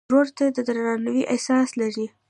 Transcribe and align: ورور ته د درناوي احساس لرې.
ورور 0.09 0.27
ته 0.37 0.45
د 0.55 0.57
درناوي 0.67 1.23
احساس 1.33 1.69
لرې. 1.79 2.07